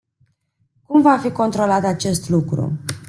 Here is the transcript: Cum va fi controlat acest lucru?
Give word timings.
Cum 0.87 1.01
va 1.01 1.17
fi 1.17 1.31
controlat 1.31 1.83
acest 1.85 2.29
lucru? 2.29 2.79